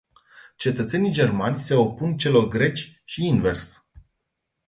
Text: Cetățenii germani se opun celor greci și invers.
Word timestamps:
Cetățenii 0.55 1.11
germani 1.11 1.59
se 1.59 1.75
opun 1.75 2.17
celor 2.17 2.47
greci 2.47 3.01
și 3.03 3.25
invers. 3.25 3.89